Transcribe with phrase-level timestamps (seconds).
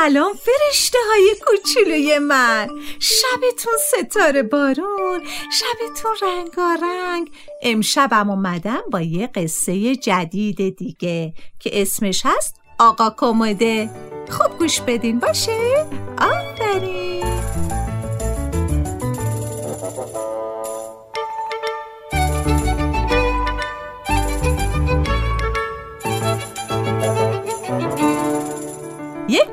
[0.00, 2.68] سلام فرشته های کوچولوی من.
[2.98, 7.30] شبتون ستاره بارون شبتون رنگارنگ.
[7.62, 13.90] امشبم اومدم با یه قصه جدید دیگه که اسمش هست آقا کمده.
[14.30, 15.86] خوب گوش بدین باشه؟
[16.18, 16.99] آفرین.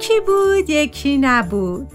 [0.08, 1.88] یکی بود؟ یکی نبود.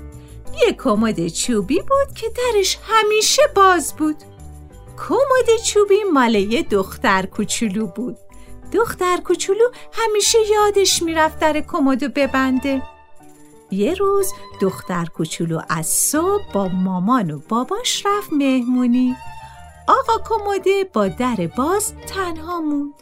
[0.67, 4.17] یه کمد چوبی بود که درش همیشه باز بود.
[5.09, 8.17] کمد چوبی مال یه دختر کوچولو بود.
[8.73, 12.83] دختر کوچولو همیشه یادش می‌رفت در کمدو ببنده.
[13.71, 19.17] یه روز دختر کوچولو از صبح با مامان و باباش رفت مهمونی.
[19.89, 22.93] آقا کمده با در باز تنها موند.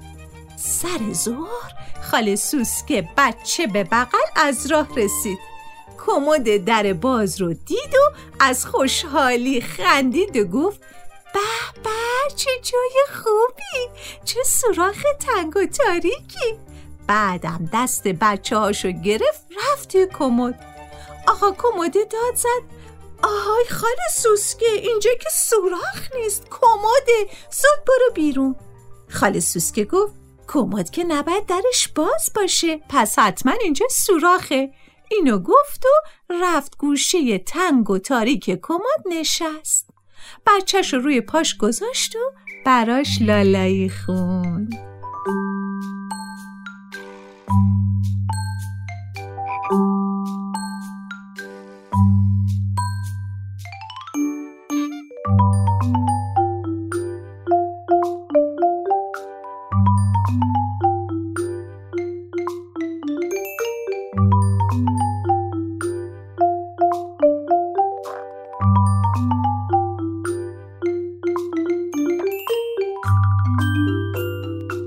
[0.56, 1.72] سر ظهر
[2.10, 5.38] خاله سوسکه بچه به بغل از راه رسید.
[6.06, 10.80] کمد در باز رو دید و از خوشحالی خندید و گفت
[11.34, 11.40] به
[11.82, 14.00] به چه جای خوبی!
[14.24, 16.58] چه سوراخ تنگ و تاریکی!
[17.06, 19.42] بعدم دست بچه هاشو گرفت
[19.72, 20.60] رفت توی کمد.
[21.28, 22.62] آقا کمده داد زد
[23.22, 28.56] آهای خاله سوسکه اینجا که سوراخ نیست کمده زود برو بیرون.
[29.10, 30.19] خاله سوسکه گفت
[30.52, 32.80] کمد که نباید درش باز باشه.
[32.88, 34.72] پس حتما اینجا سوراخه.
[35.10, 39.90] اینو گفت و رفت گوشه تنگ و تاریک کمد نشست.
[40.46, 42.32] بچهش رو روی پاش گذاشت و
[42.66, 44.74] براش لالایی خوند.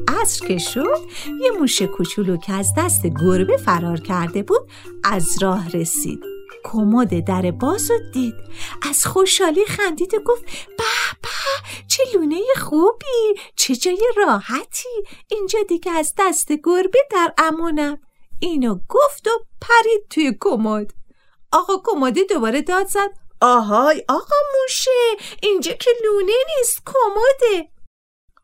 [0.07, 0.99] عصر که شد
[1.41, 4.69] یه موش کوچولو که از دست گربه فرار کرده بود
[5.03, 6.19] از راه رسید.
[6.63, 8.35] کمد در باز و دید.
[8.89, 10.43] از خوشحالی خندید و گفت
[10.77, 10.83] به
[11.21, 11.29] به
[11.87, 15.03] چه لونه خوبی چه جای راحتی.
[15.27, 17.99] اینجا دیگه از دست گربه در امانم
[18.39, 20.93] اینو گفت و پرید توی کمد.
[21.51, 23.09] آقا کمده دوباره داد زد.
[23.41, 24.91] آهای آقا موشه
[25.41, 27.72] اینجا که لونه نیست کمده.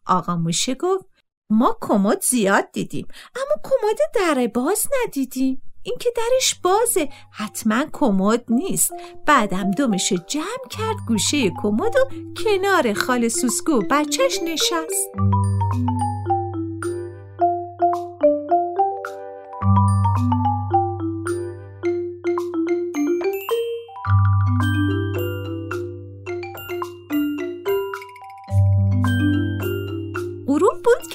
[0.05, 1.05] آقا موشه گفت
[1.49, 5.61] ما کمد زیاد دیدیم اما کمد در باز ندیدیم.
[5.83, 8.91] اینکه درش بازه حتما کمد نیست.
[9.25, 12.09] بعدم دمش جمع کرد گوشه کمد و
[12.43, 15.09] کنار خال سوسکو بچهش نشست.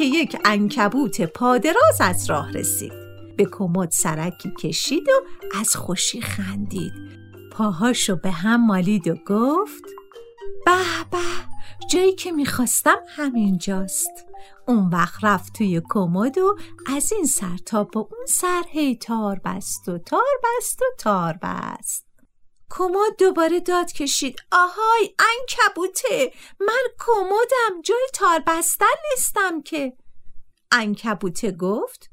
[0.04, 2.92] که یک انکبوت پادراز از راه رسید.
[3.37, 5.12] به کمد سرکی کشید و
[5.61, 6.93] از خوشی خندید.
[7.52, 9.84] پاهاشو به هم مالید و گفت
[10.67, 10.73] به
[11.11, 11.19] به
[11.90, 14.26] جایی که می‌خواستم همینجاست.
[14.69, 16.56] اون وقت رفت توی کمد و
[16.87, 21.38] از این سر تا به اون سر هی تار بست و تار بست و تار
[21.43, 22.06] بست.
[22.70, 24.37] کمد دوباره داد کشید.
[24.52, 29.93] آهای انکبوته من کمدم جای تار بستن نیستم که.
[30.72, 32.11] انکبوته گفت.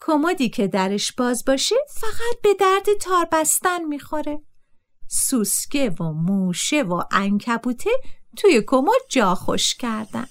[0.00, 4.40] کمدی که درش باز باشه فقط به درد تار بستن می‌خوره.
[5.08, 7.90] سوسکه و موشه و انکبوته
[8.36, 10.26] توی کمد جا خوش کردن.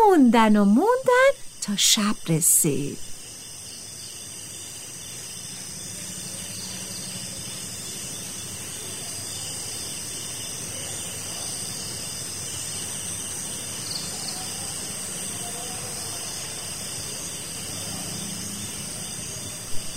[0.00, 1.32] موندن و موندن
[1.62, 3.13] تا شب رسید.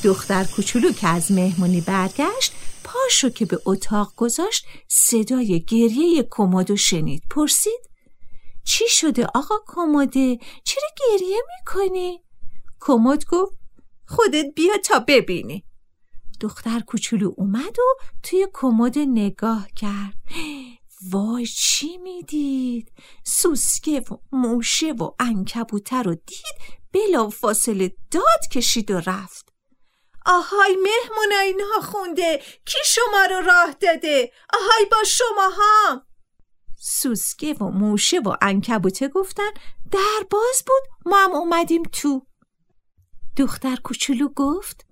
[0.07, 7.23] دختر کوچولو که از مهمونی برگشت پاشو که به اتاق گذاشت صدای گریه کمدو شنید.
[7.29, 7.89] پرسید
[8.63, 12.23] چی شده آقا کموده چرا گریه می‌کنی؟
[12.79, 13.57] کمد گفت
[14.05, 15.63] خودت بیا تا ببینی.
[16.39, 20.13] دختر کوچولو اومد و توی کمد نگاه کرد.
[21.11, 22.91] وای چی می‌دید؟
[23.23, 29.46] سوسکه و موشه و انکبوتر رو دید بلا فاصله داد کشید و رفت.
[30.27, 36.05] آهای مهمونای خونده کی شما رو راه داده؟ آهای با شما ها
[36.79, 39.51] سوسکه و موشه و انکبوته گفتن
[39.91, 42.27] در باز بود ما هم اومدیم تو.
[43.37, 44.85] دختر کوچولو گفت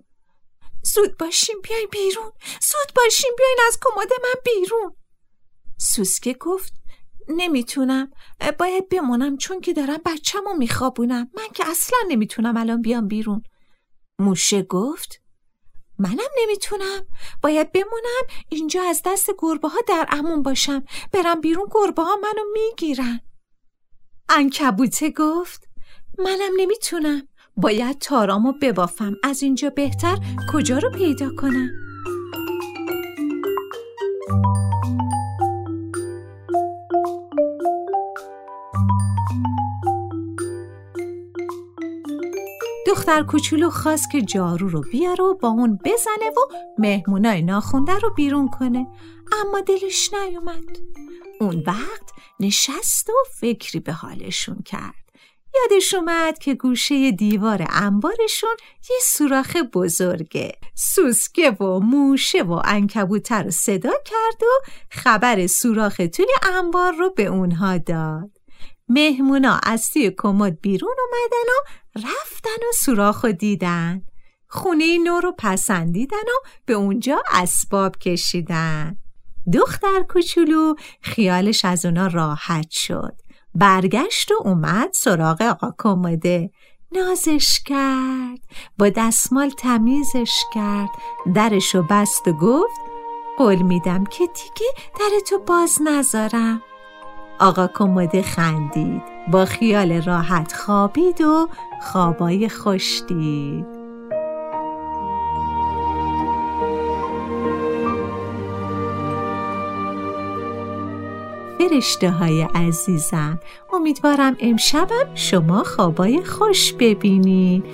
[0.82, 4.96] زود باشیم بیاین بیرون زود باشیم بیاین از کمد من بیرون.
[5.78, 6.72] سوسکه گفت
[7.28, 8.10] نمی‌تونم
[8.58, 11.30] باید بمونم چون که دارم بچه‌مو میخوابونم.
[11.34, 13.42] من که اصلا نمی‌تونم الان بیام بیرون.
[14.18, 15.25] موشه گفت
[15.98, 17.06] منم نمی‌تونم.
[17.42, 20.84] باید بمونم اینجا از دست گربه ها در امون باشم.
[21.12, 23.20] برم بیرون گربه ها منو می‌گیرن.
[24.28, 25.68] انکبوته گفت
[26.18, 27.28] منم نمی‌تونم.
[27.56, 29.14] باید تارامو ببافم.
[29.22, 30.16] از اینجا بهتر
[30.52, 31.70] کجا رو پیدا کنم؟
[42.86, 48.10] دختر کوچولو خواست که جارو رو بیاره و با اون بزنه و مهمونای ناخونده رو
[48.14, 48.86] بیرون کنه.
[49.40, 50.78] اما دلش نیومد.
[51.40, 52.10] اون وقت
[52.40, 54.94] نشست و فکری به حالشون کرد.
[55.54, 58.56] یادش اومد که گوشه دیوار انبارشون
[58.90, 60.52] یه سوراخ بزرگه.
[60.74, 67.26] سوسکه و موشه و انکبوتر رو صدا کرد و خبر سوراخ توی انبار رو به
[67.26, 68.35] اونها داد.
[68.88, 74.02] مهمونا از توی کمد بیرون اومدن و رفتن و سوراخ و دیدن.
[74.48, 78.96] خونه نو رو پسندیدن و به اونجا اسباب کشیدن.
[79.54, 83.20] دختر کوچولو خیالش از اونا راحت شد.
[83.54, 86.50] برگشت و اومد سراغ آقا کمده
[86.92, 88.38] نازش کرد.
[88.78, 90.88] با دستمال تمیزش کرد.
[91.34, 92.80] درشو بست و گفت
[93.38, 96.62] قول میدم که دیگه درتو باز نذارم.
[97.40, 99.02] آقا کمده خندید.
[99.30, 101.48] با خیال راحت خوابید و
[101.82, 103.66] خوابای خوش دید.
[111.58, 113.40] فرشته های عزیزم
[113.72, 117.64] امیدوارم امشبم شما خوابای خوش ببینید.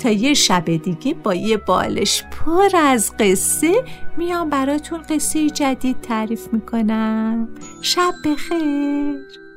[0.00, 3.84] تا یه شب دیگه با یه بالش پر از قصه
[4.16, 7.48] میام براتون قصه جدید تعریف می‌کنم.
[7.82, 9.49] شب بخیر.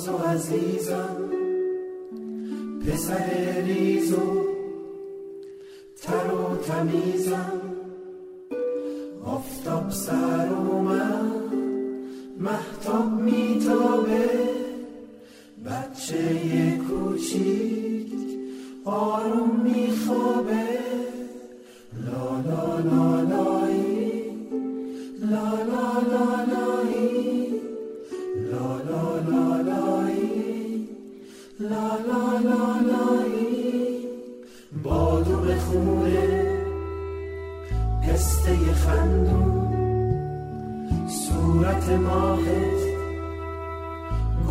[0.00, 1.16] ناز و عزیزم.
[2.80, 4.44] پسر ریز و
[6.02, 7.60] تر و تمیزم.
[9.24, 11.30] آفتاب سر من
[12.38, 14.30] محتاب میتابه.
[15.66, 18.12] بچه کوچیک
[18.84, 20.68] آروم میخوابه.
[22.06, 24.22] لا لا لا لایی
[25.30, 26.39] لا لا لا
[42.20, 42.80] نگاهت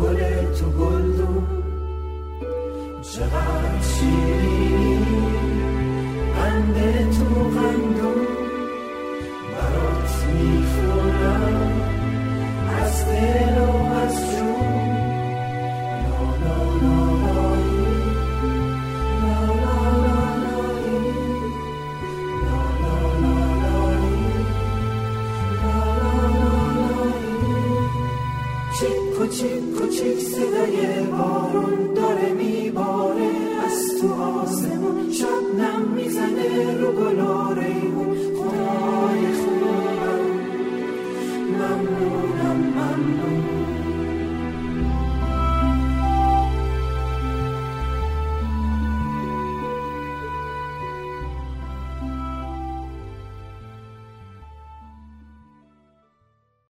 [0.00, 0.18] گل
[0.54, 1.46] تو گلدون.
[3.02, 5.26] چقدر شیرینی
[6.34, 8.26] قند تو قندون.
[9.52, 11.72] برات می‌خونم.
[12.82, 14.69] از دل و از جون.